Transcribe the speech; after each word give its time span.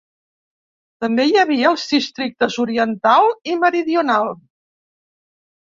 També 1.05 1.25
hi 1.31 1.37
havia 1.41 1.67
els 1.73 1.85
districtes 1.93 2.59
oriental 2.65 3.31
i 3.53 3.61
meridional. 3.67 4.35